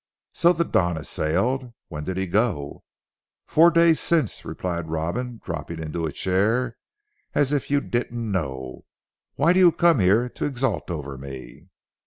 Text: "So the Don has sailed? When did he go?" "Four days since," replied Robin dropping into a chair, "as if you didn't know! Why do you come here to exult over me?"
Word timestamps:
"So 0.33 0.51
the 0.51 0.65
Don 0.65 0.95
has 0.95 1.07
sailed? 1.07 1.73
When 1.89 2.03
did 2.05 2.17
he 2.17 2.25
go?" 2.25 2.83
"Four 3.45 3.69
days 3.69 3.99
since," 3.99 4.43
replied 4.43 4.89
Robin 4.89 5.39
dropping 5.43 5.77
into 5.77 6.07
a 6.07 6.11
chair, 6.11 6.75
"as 7.35 7.53
if 7.53 7.69
you 7.69 7.81
didn't 7.81 8.31
know! 8.31 8.85
Why 9.35 9.53
do 9.53 9.59
you 9.59 9.71
come 9.71 9.99
here 9.99 10.27
to 10.27 10.45
exult 10.45 10.89
over 10.89 11.19
me?" 11.19 11.69